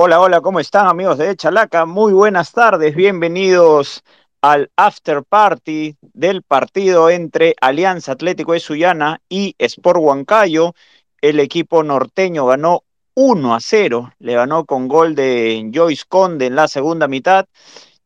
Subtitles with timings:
[0.00, 1.84] Hola, hola, ¿cómo están amigos de Chalaca?
[1.84, 4.04] Muy buenas tardes, bienvenidos
[4.40, 10.74] al after party del partido entre Alianza Atlético de Sullana y Sport Huancayo.
[11.20, 12.84] El equipo norteño ganó
[13.14, 17.46] 1 a 0, le ganó con gol de Joyce Conde en la segunda mitad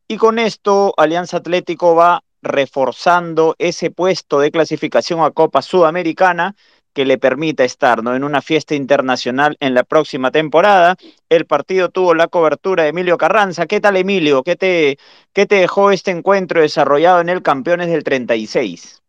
[0.07, 6.55] y con esto Alianza Atlético va reforzando ese puesto de clasificación a Copa Sudamericana
[6.93, 8.15] que le permita estar ¿no?
[8.15, 10.95] en una fiesta internacional en la próxima temporada.
[11.29, 13.65] El partido tuvo la cobertura de Emilio Carranza.
[13.65, 14.43] ¿Qué tal, Emilio?
[14.43, 14.97] ¿Qué te,
[15.33, 19.01] qué te dejó este encuentro desarrollado en el Campeones del 36?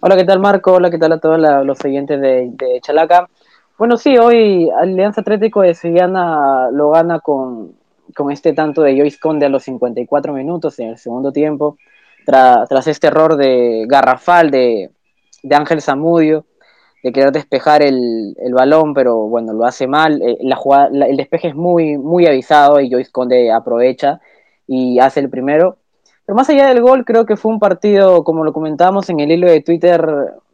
[0.00, 0.74] Hola, ¿qué tal, Marco?
[0.74, 3.28] Hola, ¿qué tal a todos los siguientes de, de, Chalaca?
[3.76, 7.74] Bueno, sí, hoy Alianza Atlético de Sevillana lo gana con,
[8.14, 11.76] con este tanto de Joyce Conde a los 54 minutos en el segundo tiempo,
[12.24, 14.90] tra, tras este error de garrafal de,
[15.42, 16.46] de Ángel Zamudio,
[17.02, 20.20] de querer despejar el, el, balón, pero bueno, lo hace mal.
[20.22, 24.20] Eh, la jugada, la, el despeje es muy, muy avisado y Joyce Conde aprovecha
[24.66, 25.78] y hace el primero.
[26.26, 29.32] Pero más allá del gol, creo que fue un partido, como lo comentábamos en el
[29.32, 30.06] hilo de Twitter,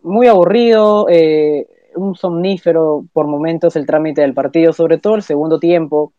[0.02, 5.58] muy aburrido, eh, un somnífero por momentos el trámite del partido, sobre todo el segundo
[5.58, 6.12] tiempo,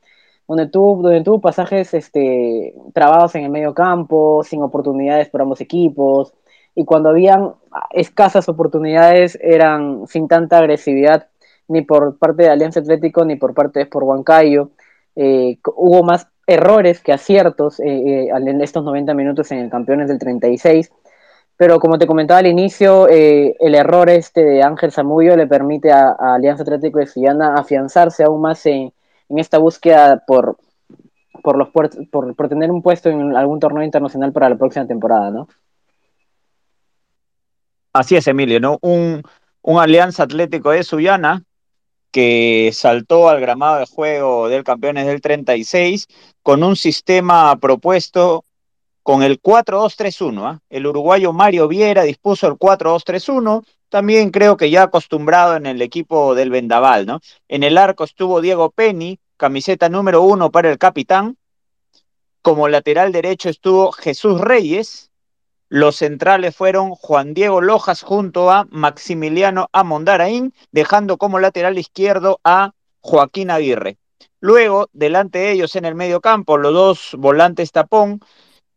[0.47, 5.61] donde tuvo, donde tuvo pasajes este, trabados en el medio campo, sin oportunidades por ambos
[5.61, 6.33] equipos,
[6.75, 7.53] y cuando habían
[7.91, 11.27] escasas oportunidades eran sin tanta agresividad
[11.67, 14.71] ni por parte de Alianza Atlético ni por parte de Sport Huancayo.
[15.15, 20.07] Eh, hubo más errores que aciertos eh, eh, en estos 90 minutos en el Campeones
[20.07, 20.91] del 36,
[21.57, 25.91] pero como te comentaba al inicio, eh, el error este de Ángel Zamudio le permite
[25.91, 28.91] a, Alianza Atlético de Sillana afianzarse aún más en,
[29.29, 30.57] en esta búsqueda por,
[31.41, 35.31] por, los por, por tener un puesto en algún torneo internacional para la próxima temporada,
[35.31, 35.47] ¿no?
[37.95, 38.77] Así es, Emilio, ¿no?
[38.81, 39.23] Un,
[39.61, 41.45] un Alianza Atlético de Sullana
[42.11, 46.05] que saltó al gramado de juego del Campeones del 36
[46.43, 48.43] con un sistema propuesto
[49.01, 50.55] con el 4-2-3-1.
[50.55, 50.59] ¿eh?
[50.69, 56.35] El uruguayo Mario Viera dispuso el 4-2-3-1, también creo que ya acostumbrado en el equipo
[56.35, 57.21] del Vendaval, ¿no?
[57.47, 61.37] En el arco estuvo Diego Penny, camiseta número uno para el capitán.
[62.41, 65.11] Como lateral derecho estuvo Jesús Reyes,
[65.69, 72.71] los centrales fueron Juan Diego Lojas junto a Maximiliano Amondaraín, dejando como lateral izquierdo a
[73.01, 73.97] Joaquín Aguirre.
[74.39, 78.19] Luego, delante de ellos en el medio campo, los dos volantes tapón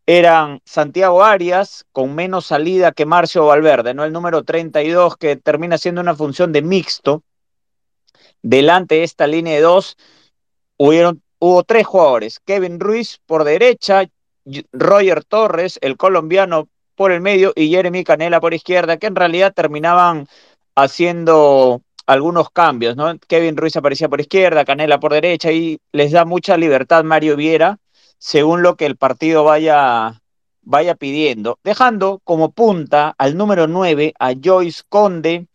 [0.06, 4.05] eran Santiago Arias, con menos salida que Marcio Valverde, ¿no?
[4.05, 7.22] El número 32, que termina siendo una función de mixto.
[8.41, 9.99] Delante de esta línea de dos,
[10.78, 14.06] hubieron, hubo tres jugadores: Kevin Ruiz por derecha,
[14.72, 19.54] Roger Torres, el colombiano, por el medio y Jeremy Canela por izquierda, que en realidad
[19.54, 20.26] terminaban
[20.75, 23.16] haciendo algunos cambios, ¿no?
[23.28, 27.78] Kevin Ruiz aparecía por izquierda, Canela por derecha y les da mucha libertad Mario Viera
[28.19, 30.20] según lo que el partido vaya,
[30.62, 35.47] vaya pidiendo, dejando como punta al número 9 a Joyce Conde.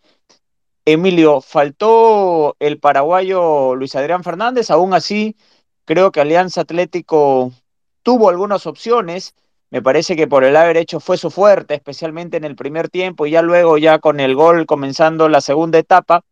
[0.86, 5.36] Emilio, faltó el paraguayo Luis Adrián Fernández, aún así
[5.84, 7.52] creo que Alianza Atlético
[8.02, 9.36] tuvo algunas opciones,
[9.74, 13.26] me parece que por el haber hecho fue su fuerte, especialmente en el primer tiempo,
[13.26, 16.24] y ya luego, ya con el gol comenzando la segunda etapa,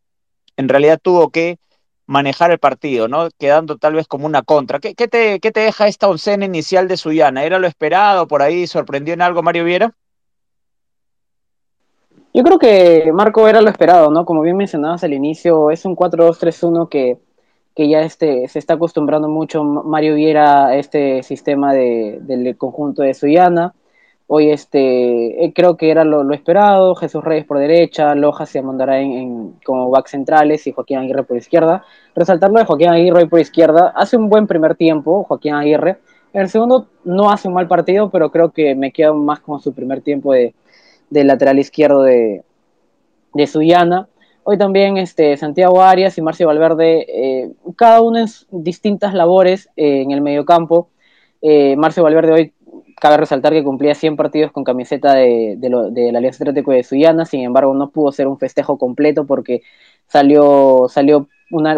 [0.57, 1.57] en realidad tuvo que
[2.05, 3.29] manejar el partido, ¿no?
[3.39, 4.77] Quedando tal vez como una contra.
[4.77, 7.43] ¿Qué, te, qué te, deja esta oncena inicial de Suyana?
[7.43, 8.27] ¿Era lo esperado?
[8.27, 9.91] ¿Por ahí sorprendió en algo Mario Viera?
[12.35, 14.23] Yo creo que Marco era lo esperado, ¿no?
[14.23, 17.17] Como bien mencionabas al inicio, es un 4-2-3-1 que
[17.81, 23.01] que ya este, se está acostumbrando mucho Mario Viera a este sistema de, del conjunto
[23.01, 23.73] de Suyana.
[24.27, 28.99] Hoy este, eh, creo que era lo, esperado, Jesús Reyes por derecha, Loja se mandará
[28.99, 31.83] en, en, como back centrales y Joaquín Aguirre por izquierda.
[32.13, 35.97] Resaltarlo de Joaquín Aguirre por izquierda, hace un buen primer tiempo Joaquín Aguirre,
[36.33, 39.57] en el segundo no hace un mal partido, pero creo que me queda más como
[39.57, 40.53] su primer tiempo de,
[41.09, 42.43] de lateral izquierdo de,
[43.33, 44.07] de Suyana.
[44.43, 50.01] Hoy también este, Santiago Arias y Marcio Valverde, eh, cada uno en distintas labores eh,
[50.01, 50.89] en el mediocampo.
[51.41, 52.53] Eh, Marcio Valverde hoy
[52.99, 56.83] cabe resaltar que cumplía 100 partidos con camiseta de, de, de la Alianza Atlético de
[56.83, 59.61] Suyana, sin embargo no pudo ser un festejo completo porque
[60.07, 61.27] salió, salió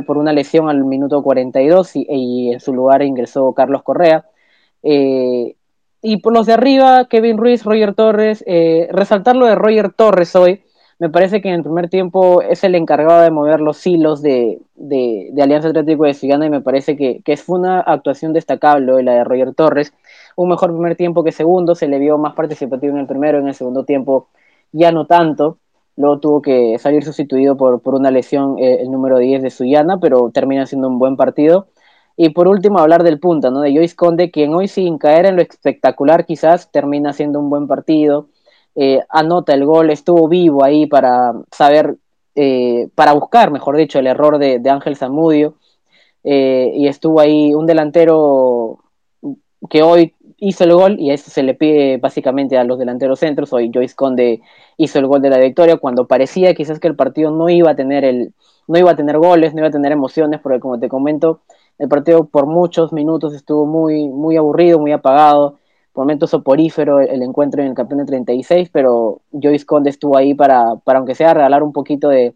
[0.06, 4.25] por una lesión al minuto 42 y, y en su lugar ingresó Carlos Correa.
[4.83, 5.56] Eh,
[6.01, 10.36] y por los de arriba, Kevin Ruiz, Roger Torres, eh, resaltar lo de Roger Torres
[10.36, 10.62] hoy,
[11.04, 14.62] me parece que en el primer tiempo es el encargado de mover los hilos de,
[14.76, 19.16] de, Alianza Atlético de Cigana y me parece que, que, fue una actuación destacable la
[19.16, 19.94] de Roger Torres.
[20.38, 23.50] Un mejor primer tiempo que segundo, se le vio más participativo en el primero, en
[23.50, 24.30] el segundo tiempo
[24.72, 25.58] ya no tanto.
[25.98, 30.00] Luego tuvo que salir sustituido por, por una lesión eh, el número 10 de Suyana,
[30.00, 31.68] pero termina siendo un buen partido.
[32.16, 33.60] Y por último, hablar del punta, ¿no?
[33.60, 37.68] De Joyce Conde, quien hoy sin caer en lo espectacular quizás termina haciendo un buen
[37.68, 38.30] partido,
[38.75, 41.96] eh, anota el gol, estuvo vivo ahí para saber,
[42.36, 45.56] eh, para buscar, mejor dicho, el error de, Ángel Zamudio,
[46.24, 48.80] eh, y estuvo ahí un delantero
[49.70, 53.54] que hoy hizo el gol y eso se le pide básicamente a los delanteros centros.
[53.54, 54.42] Hoy Joyce Conde
[54.78, 57.76] hizo el gol de la victoria cuando parecía quizás que el partido no iba a
[57.76, 58.34] tener el
[58.68, 61.42] no iba a tener goles, no iba a tener emociones, porque como te comento,
[61.78, 65.60] el partido por muchos minutos estuvo muy muy aburrido, muy apagado.
[65.94, 70.18] Por momentos soporífero el, el encuentro en el campeón de 36, pero Joyce Conde estuvo
[70.18, 72.34] ahí para, para aunque sea regalar un poquito de,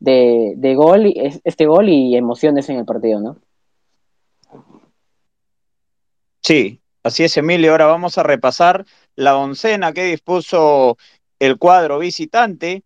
[0.00, 1.12] de, de gol,
[1.44, 3.36] este gol y emociones en el partido, ¿no?
[6.42, 7.72] Sí, así es, Emilio.
[7.72, 8.84] Ahora vamos a repasar
[9.16, 10.98] la oncena que dispuso
[11.38, 12.82] el cuadro visitante.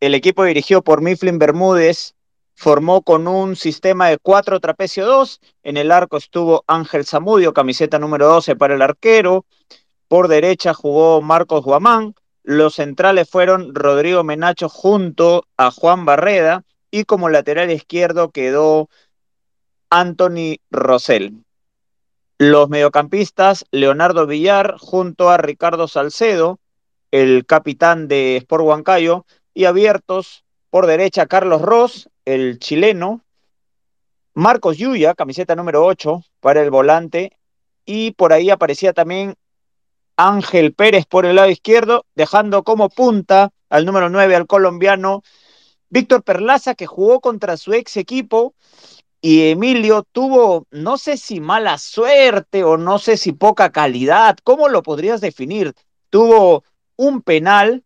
[0.00, 2.14] El equipo dirigido por Mifflin Bermúdez
[2.60, 5.40] formó con un sistema de 4 trapecio 2.
[5.62, 9.46] En el arco estuvo Ángel Zamudio, camiseta número 12 para el arquero.
[10.08, 12.14] Por derecha jugó Marcos Guamán.
[12.42, 16.64] Los centrales fueron Rodrigo Menacho junto a Juan Barreda.
[16.90, 18.90] Y como lateral izquierdo quedó
[19.88, 21.42] Anthony Rosell.
[22.36, 26.58] Los mediocampistas, Leonardo Villar junto a Ricardo Salcedo,
[27.10, 29.24] el capitán de Sport Huancayo,
[29.54, 33.22] y abiertos por derecha Carlos Ross, el chileno,
[34.34, 37.36] Marcos Yuya, camiseta número 8 para el volante,
[37.84, 39.34] y por ahí aparecía también
[40.16, 45.22] Ángel Pérez por el lado izquierdo, dejando como punta al número 9 al colombiano
[45.88, 48.54] Víctor Perlaza, que jugó contra su ex equipo.
[49.22, 54.68] Y Emilio tuvo, no sé si mala suerte o no sé si poca calidad, ¿cómo
[54.68, 55.74] lo podrías definir?
[56.08, 56.64] Tuvo
[56.96, 57.84] un penal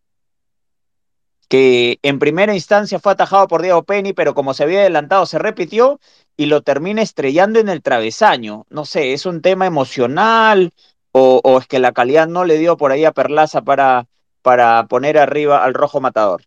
[1.49, 5.39] que en primera instancia fue atajado por Diego Penny, pero como se había adelantado se
[5.39, 6.01] repitió
[6.37, 8.67] y lo termina estrellando en el travesaño.
[8.71, 10.73] No sé, ¿es un tema emocional
[11.13, 14.07] o, o es que la calidad no le dio por ahí a Perlaza para,
[14.43, 16.43] para poner arriba al rojo matador?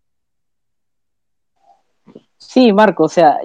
[2.38, 3.40] Sí, Marco, o sea,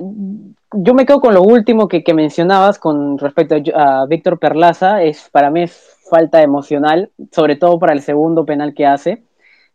[0.74, 5.28] yo me quedo con lo último que, mencionabas con respecto a, a Víctor Perlaza, es
[5.30, 9.22] para mí es falta emocional, sobre todo para el segundo penal que hace.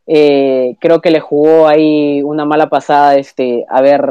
[0.08, 4.02] Eh, creo que le jugó ahí una mala pasada, este, haber,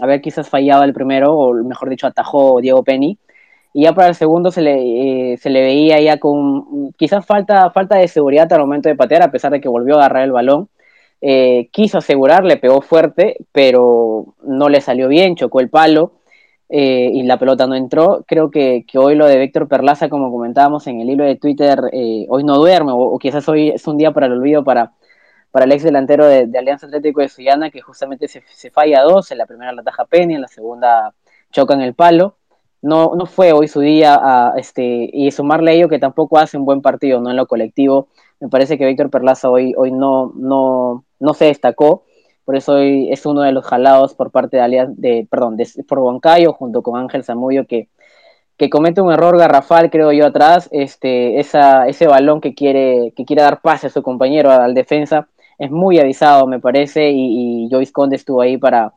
[0.00, 3.18] haber quizás fallado el primero, o mejor dicho, atajó Diego Penny.
[3.72, 7.70] Y ya para el segundo se le, eh, se le veía ya con quizás falta,
[7.70, 10.32] falta de seguridad al momento de patear, a pesar de que volvió a agarrar el
[10.32, 10.68] balón
[11.20, 16.12] eh, quiso asegurar, le pegó fuerte, pero no le salió bien, chocó el palo
[16.68, 18.24] eh, y la pelota no entró.
[18.26, 22.26] Creo que, hoy lo de Víctor Perlaza, como comentábamos en el hilo de Twitter, eh,
[22.28, 24.92] hoy no duerme, o, o, quizás hoy es un día para el olvido para,
[25.50, 29.02] para el ex delantero de, de Alianza Atlético de Suyana, que justamente se, se, falla
[29.02, 31.12] dos, en la primera la taja Penny, en la segunda
[31.50, 32.36] choca en el palo.
[32.82, 36.56] No, no fue hoy su día a, este, y sumarle a ello que tampoco hace
[36.56, 37.30] un buen partido, ¿no?
[37.30, 38.08] En lo colectivo,
[38.40, 42.04] me parece que Víctor Perlaza hoy, hoy no, no, no se destacó,
[42.44, 45.68] por eso hoy es uno de los jalados por parte de Alianza, de, perdón, de,
[45.86, 47.88] por Huancayo junto con Ángel Zamudio que,
[48.56, 53.24] que comete un error garrafal, creo yo, atrás, este, esa, ese balón que quiere, que
[53.24, 55.28] quiere dar pase a su compañero, al defensa,
[55.60, 58.94] es muy avisado, me parece, y, Joyce Conde estuvo ahí para,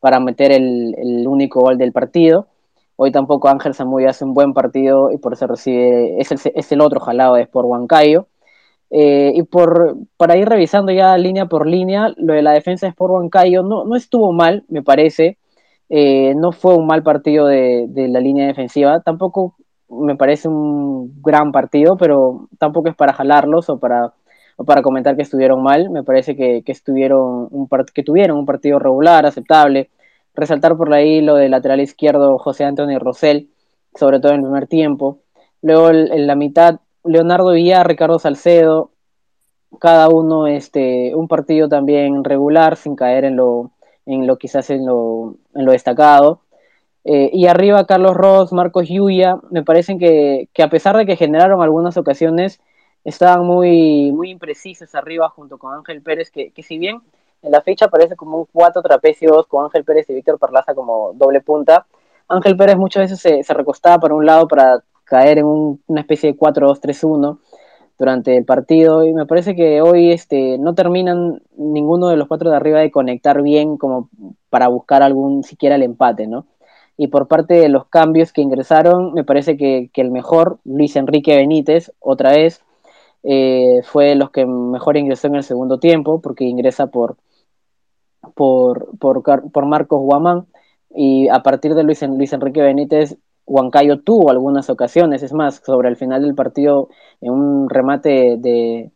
[0.00, 2.48] para meter el, el, único gol del partido.
[2.96, 6.72] Hoy tampoco Ángel Zamudio hace un buen partido y por eso recibe, es el, es
[6.72, 8.28] el otro jalado de por Huancayo.
[8.90, 12.90] Eh, y por, para ir revisando ya línea por línea, lo de la defensa de
[12.90, 15.38] Sport Huancayo no, no estuvo mal, me parece.
[15.90, 19.02] Eh, no fue un mal partido de, de, la línea defensiva.
[19.02, 19.56] Tampoco
[19.90, 24.14] me parece un gran partido, pero tampoco es para jalarlos o para,
[24.64, 25.90] para comentar que estuvieron mal.
[25.90, 29.90] Me parece que, que, estuvieron un que tuvieron un partido regular, aceptable.
[30.34, 33.48] Resaltar por ahí lo del lateral izquierdo José Antonio Rosell,
[33.94, 35.18] sobre todo en el primer tiempo.
[35.62, 38.90] Luego en la mitad Leonardo Villar, Ricardo Salcedo,
[39.80, 43.72] cada uno este, un partido también regular, sin caer en lo,
[44.06, 46.40] en lo quizás en lo, en lo destacado.
[47.04, 51.16] Eh, y arriba Carlos Ross, Marcos Yuya, me parecen que, que, a pesar de que
[51.16, 52.60] generaron algunas ocasiones,
[53.06, 57.00] estaban muy, muy imprecisos arriba junto con Ángel Pérez, que, que si bien
[57.42, 61.12] en la fecha parece como un cuatro trapecios con Ángel Pérez y Víctor Parlaza como
[61.14, 61.86] doble punta,
[62.28, 66.00] Ángel Pérez muchas veces se, se recostaba para un lado para caer en un, una
[66.00, 67.38] especie de 4-2-3-1
[67.96, 72.50] durante el partido y me parece que hoy este, no terminan ninguno de los cuatro
[72.50, 74.10] de arriba de conectar bien como
[74.50, 76.46] para buscar algún siquiera el empate, ¿no?
[76.96, 80.96] Y por parte de los cambios que ingresaron, me parece que, que el mejor, Luis
[80.96, 82.62] Enrique Benítez, otra vez,
[83.22, 87.16] eh, fue los que mejor ingresó en el segundo tiempo, porque ingresa por,
[88.34, 90.46] por, por, por Marcos Guamán,
[90.94, 95.88] y a partir de Luis, Luis Enrique Benítez Huancayo tuvo algunas ocasiones, es más, sobre
[95.88, 96.88] el final del partido,
[97.20, 98.90] en un remate de,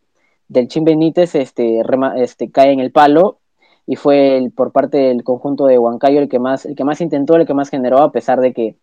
[0.49, 1.81] del Chin Benítez, este,
[2.17, 3.39] este, cae en el palo.
[3.87, 7.01] Y fue el, por parte del conjunto de Huancayo el que más, el que más
[7.01, 8.75] intentó, el que más generó, a pesar de que,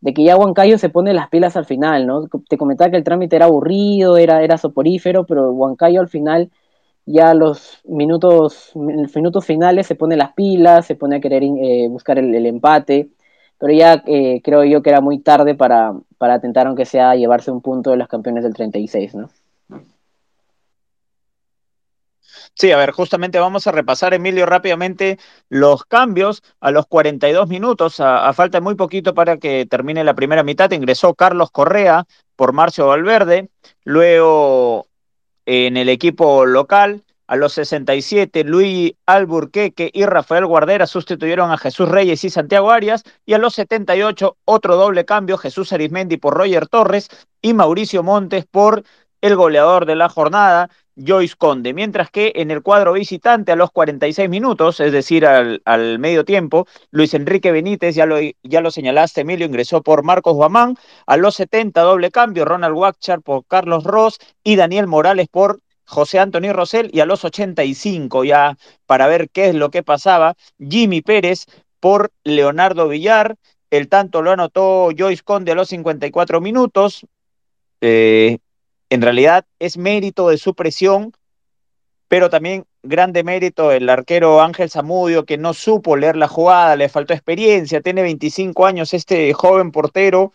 [0.00, 2.28] de que ya Huancayo se pone las pilas al final, ¿no?
[2.48, 6.50] Te comentaba que el trámite era aburrido, era, era soporífero, pero Huancayo al final,
[7.06, 12.18] ya los minutos, minutos finales se pone las pilas, se pone a querer eh, buscar
[12.18, 13.10] el, empate,
[13.58, 17.50] pero ya eh, creo yo que era muy tarde para, para atentar, aunque sea, llevarse
[17.50, 19.28] un punto de los campeones del 36, ¿no?
[22.60, 25.16] Sí, a ver, justamente vamos a repasar, Emilio, rápidamente
[25.48, 30.42] los cambios a los 42 minutos, a, falta muy poquito para que termine la primera
[30.42, 30.68] mitad.
[30.72, 33.48] Ingresó Carlos Correa por Marcio Valverde,
[33.84, 34.88] luego
[35.46, 37.04] en el equipo local.
[37.28, 43.04] A los 67, Luis Alburqueque y Rafael Guardera sustituyeron a Jesús Reyes y Santiago Arias.
[43.26, 47.08] Y a los 78, otro doble cambio, Jesús Arismendi por Roger Torres
[47.42, 48.82] y Mauricio Montes por
[49.20, 53.70] el goleador de la jornada, Joyce Conde, mientras que en el cuadro visitante a los
[53.70, 59.82] 46 minutos, es decir, al, medio tiempo, Luis Enrique Benítez, ya lo, señalaste, Emilio, ingresó
[59.82, 60.76] por Marcos Guamán,
[61.06, 66.18] a los 70 doble cambio, Ronald Wachar por Carlos Ross y Daniel Morales por José
[66.18, 71.00] Antonio Rosell, y a los 85 ya para ver qué es lo que pasaba, Jimmy
[71.00, 71.46] Pérez
[71.80, 73.36] por Leonardo Villar,
[73.70, 77.06] el tanto lo anotó Joyce Conde a los 54 minutos,
[77.80, 78.38] eh,
[78.90, 81.12] en realidad es mérito de su presión,
[82.08, 86.88] pero también grande mérito el arquero Ángel Zamudio, que no supo leer la jugada, le
[86.88, 90.32] faltó experiencia, tiene 25 años este joven portero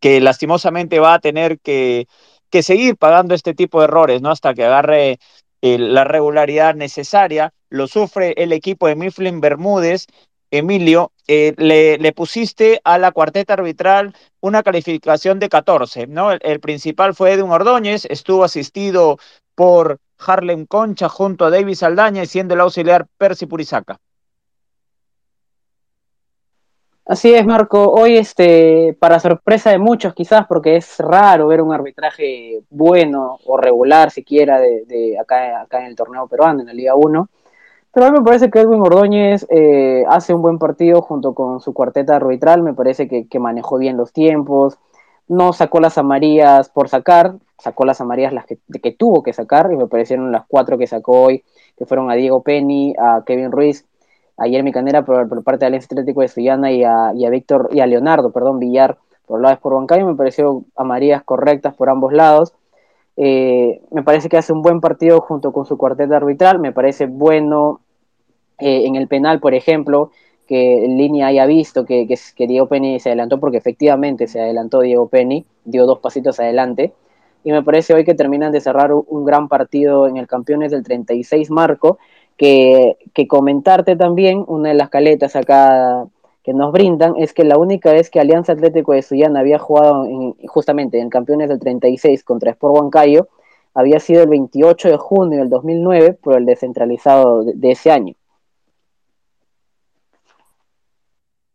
[0.00, 2.06] que lastimosamente va a tener que,
[2.50, 4.30] que seguir pagando este tipo de errores, ¿no?
[4.30, 5.18] Hasta que agarre
[5.62, 7.52] eh, la regularidad necesaria.
[7.70, 10.06] Lo sufre el equipo de Mifflin Bermúdez,
[10.50, 16.30] Emilio, eh, le, pusiste a la cuarteta arbitral una calificación de 14, ¿no?
[16.32, 19.18] El, principal fue Edwin Ordóñez, estuvo asistido
[19.54, 23.98] por Harlem Concha junto a David Saldaña y siendo el auxiliar Percy Purizaca.
[27.04, 27.92] Así es, Marco.
[27.92, 33.56] Hoy, este, para sorpresa de muchos, quizás, porque es raro ver un arbitraje bueno o
[33.56, 37.28] regular, siquiera, de, acá, acá en el torneo peruano, en la Liga 1
[37.96, 41.60] pero a mí me parece que Edwin Ordóñez eh, hace un buen partido junto con
[41.60, 42.62] su cuarteta arbitral.
[42.62, 44.76] Me parece que, manejó bien los tiempos.
[45.28, 49.72] No sacó las amarillas por sacar, sacó las amarillas las que, que, tuvo que sacar,
[49.72, 51.42] y me parecieron las cuatro que sacó hoy,
[51.78, 53.86] que fueron a Diego Penny, a Kevin Ruiz,
[54.36, 58.30] a Jeremy Canera por, parte del Atlético de Suyana y a, Víctor, y a Leonardo,
[58.30, 60.06] perdón, Villar por lado de por Bancayo.
[60.06, 62.52] Me pareció amarillas correctas por ambos lados.
[63.16, 66.58] Eh, me parece que hace un buen partido junto con su cuarteta arbitral.
[66.58, 67.80] Me parece bueno
[68.58, 70.10] eh, en el penal, por ejemplo,
[70.46, 74.80] que en línea haya visto que, que, Diego Penny se adelantó, porque efectivamente se adelantó
[74.80, 76.92] Diego Penny, dio dos pasitos adelante.
[77.44, 80.82] Y me parece hoy que terminan de cerrar un gran partido en el Campeones del
[80.82, 81.98] 36 Marco,
[82.36, 82.96] que,
[83.28, 86.06] comentarte también, una de las caletas acá
[86.44, 90.06] que nos brindan es que la única vez que Alianza Atlético de Suyana había jugado
[90.46, 93.28] justamente en Campeones del 36 contra Sport Huancayo
[93.74, 98.14] había sido el 28 de junio del 2009 por el descentralizado de ese año.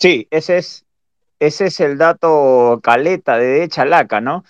[0.01, 0.85] Sí, ese es,
[1.39, 4.43] ese es el dato caleta de Chalaca, ¿no?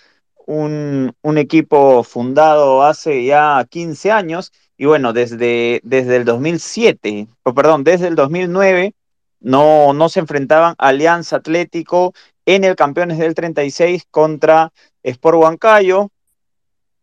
[0.46, 7.54] Un, un, equipo fundado hace ya 15 años y bueno, desde, desde el 2007, o
[7.54, 8.94] perdón, desde el 2009
[9.40, 12.14] no, no se enfrentaban Alianza Atlético
[12.46, 16.10] en el Campeones del 36 contra Sport Huancayo.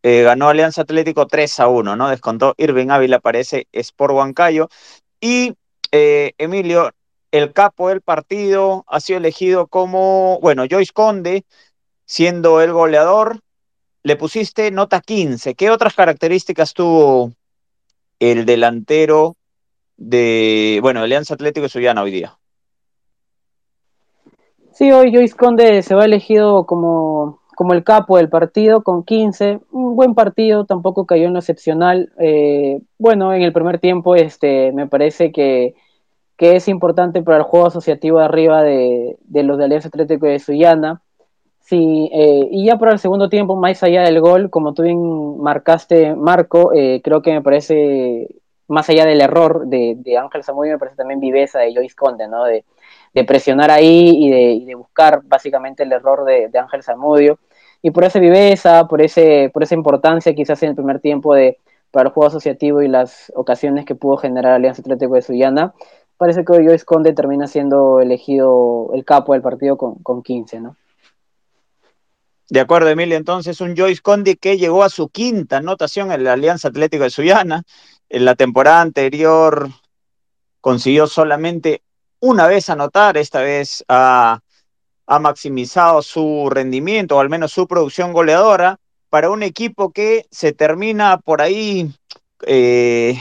[0.02, 2.10] Eh, ganó Alianza Atlético 3 a 1, ¿no?
[2.10, 4.70] Descontó Irving Ávila, parece Sport Huancayo.
[5.22, 5.54] Y
[5.92, 6.92] eh, Emilio,
[7.32, 11.46] el capo del partido ha sido elegido como, bueno, Joyce Conde,
[12.06, 13.42] siendo el goleador,
[14.04, 15.56] le pusiste nota 15.
[15.56, 17.32] ¿Qué otras características tuvo
[18.20, 19.36] el delantero
[19.98, 22.38] de, bueno, Alianza Atlético de Suyana hoy día?
[24.74, 29.60] Sí, hoy Joyce Conde se va elegido como, como el capo del partido con 15.
[29.72, 32.14] Un buen partido, tampoco cayó en lo excepcional.
[32.18, 35.76] Eh, bueno, en el primer tiempo este, me parece que
[36.40, 40.40] que es importante para el juego asociativo de arriba de, los de Alianza Atlético de
[40.40, 41.02] Suyana.
[41.60, 45.38] Sí, eh, y ya para el segundo tiempo, más allá del gol, como tú bien
[45.38, 48.30] marcaste, Marco, eh, creo que me parece,
[48.70, 52.46] más allá del error de, Ángel Samuel, me parece también viveza de Joyce Conde, ¿no?
[52.46, 52.64] De,
[53.26, 57.38] presionar ahí y de, buscar básicamente el error de, Ángel Zamudio.
[57.82, 61.58] Y por esa viveza, por, ese, por esa importancia quizás en el primer tiempo de,
[61.92, 65.74] para el juego asociativo y las ocasiones que pudo generar Alianza Atlético de Suyana,
[66.20, 70.76] parece que Joyce Conde termina siendo elegido el capo del partido con, con 15, ¿no?
[72.50, 73.16] De acuerdo, Emilio.
[73.16, 77.10] Entonces, un Joyce Conde que llegó a su quinta anotación en la Alianza Atlético de
[77.10, 77.64] Sullana.
[78.10, 79.70] En la temporada anterior
[80.60, 81.84] consiguió solamente
[82.20, 84.42] una vez anotar, esta vez ha,
[85.08, 88.78] ha maximizado su rendimiento, o al menos su producción goleadora,
[89.10, 91.94] para un equipo que se termina por ahí
[92.46, 93.18] eh,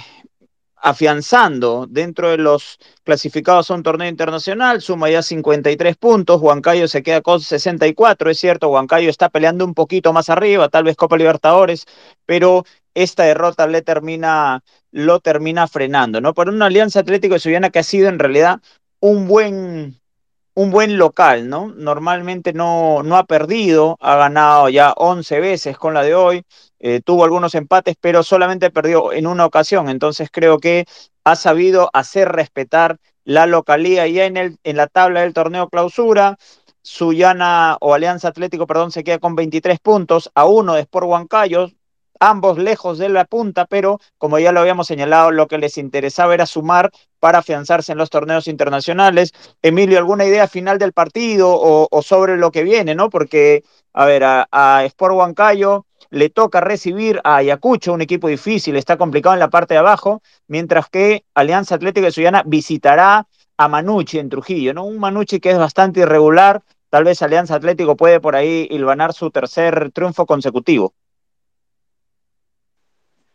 [0.81, 7.03] afianzando dentro de los clasificados a un torneo internacional, suma ya 53 puntos, Huancayo se
[7.03, 11.17] queda con 64, es cierto, Huancayo está peleando un poquito más arriba, tal vez Copa
[11.17, 11.87] Libertadores,
[12.27, 16.35] pero esta derrota le termina, lo termina frenando, ¿no?
[16.35, 18.61] Por una Alianza Atlético de Sullana que ha sido en realidad
[19.01, 20.01] un buen,
[20.59, 21.69] un buen local, ¿no?
[21.77, 26.43] Normalmente no, no ha perdido, ha ganado ya 11 veces con la de hoy,
[26.81, 30.85] eh, tuvo algunos empates, pero solamente perdió en una ocasión, entonces creo que
[31.23, 36.37] ha sabido hacer respetar la localía ya en, el, en la tabla del torneo clausura.
[36.83, 41.69] Sullana o Alianza Atlético, perdón, se queda con 23 puntos, a uno de Sport Huancayo,
[42.21, 46.35] ambos lejos de la punta, pero como ya lo habíamos señalado, lo que les interesaba
[46.35, 49.33] era sumar para afianzarse en los torneos internacionales.
[49.63, 53.11] Emilio, ¿alguna idea final del partido o, sobre lo que viene, no?
[53.11, 58.77] Porque, a ver, a, a Sport Huancayo le toca recibir a Ayacucho, un equipo difícil,
[58.77, 63.69] está complicado en la parte de abajo, mientras que Alianza Atlética de Sullana visitará a
[63.69, 64.85] Manucci en Trujillo, ¿no?
[64.85, 69.31] Un Manucci que es bastante irregular, tal vez Alianza Atlético puede por ahí hilvanar su
[69.31, 70.95] tercer triunfo consecutivo.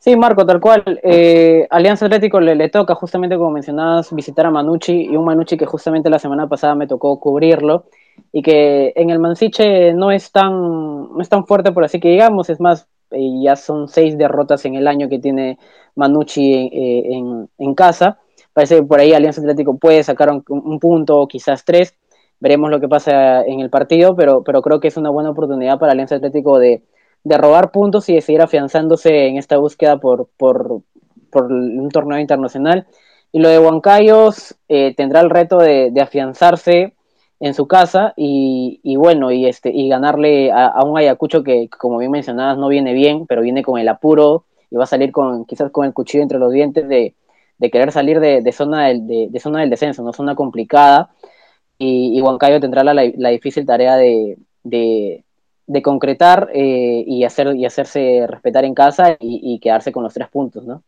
[0.03, 0.99] Sí, Marco, tal cual.
[1.01, 5.55] Eh, Alianza Atlético le, le, toca, justamente como mencionabas, visitar a Manucci y un Manucci
[5.55, 7.85] que justamente la semana pasada me tocó cubrirlo
[8.33, 10.51] y que en el Mansiche no es tan,
[11.13, 14.65] no es tan fuerte, por así que digamos, es más, eh, ya son seis derrotas
[14.65, 15.57] en el año que tiene
[15.95, 18.19] Manucci eh, en, en, casa.
[18.51, 21.95] Parece que por ahí Alianza Atlético puede sacar un, un punto o quizás tres.
[22.41, 25.79] Veremos lo que pasa en el partido, pero, pero creo que es una buena oportunidad
[25.79, 26.83] para Alianza Atlético de
[27.23, 30.81] de robar puntos y de seguir afianzándose en esta búsqueda por, por,
[31.29, 32.87] por un torneo internacional.
[33.31, 36.93] Y lo de Huancayos eh, tendrá el reto de, afianzarse
[37.39, 41.97] en su casa y, y bueno, y, este, y ganarle a, un Ayacucho que, como
[41.97, 45.45] bien mencionabas, no viene bien, pero viene con el apuro y va a salir con
[45.45, 47.15] quizás con el cuchillo entre los dientes de,
[47.57, 51.11] de querer salir de, de zona del, de, zona del descenso, no zona complicada.
[51.77, 54.37] Y, y Huancayo tendrá la, la, difícil tarea de,
[55.65, 60.27] de concretar eh, y, hacer, y hacerse respetar en casa y, quedarse con los tres
[60.29, 60.83] puntos, ¿no?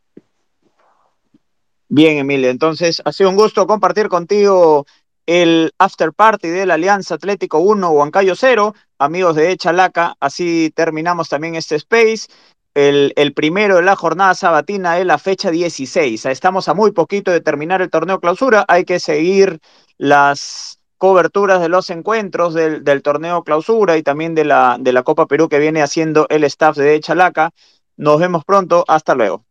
[1.88, 4.86] Bien, Emilio, entonces ha sido un gusto compartir contigo
[5.26, 11.30] el after party de la Alianza Atlético 1, Huancayo 0, amigos de Chalaca, así terminamos
[11.30, 12.28] también este space.
[12.74, 16.26] El, el, primero de la jornada sabatina es la fecha 16.
[16.26, 18.66] Estamos a muy poquito de terminar el torneo clausura.
[18.68, 19.62] Hay que seguir
[19.98, 25.28] las coberturas de los encuentros del, torneo clausura y también de la, de la Copa
[25.28, 27.52] Perú que viene haciendo el staff de Chalaca.
[27.96, 29.46] Nos vemos pronto, hasta luego.